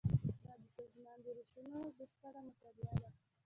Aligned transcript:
دا 0.43 0.53
د 0.61 0.63
سازمان 0.75 1.17
د 1.23 1.27
روشونو 1.37 1.79
بشپړه 1.97 2.39
مطالعه 2.47 2.95
ده. 3.01 3.09